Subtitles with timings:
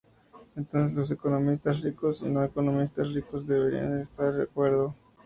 [0.55, 4.95] Entonces los economistas ricos y no-economistas ricos deberían estar de acuerdo.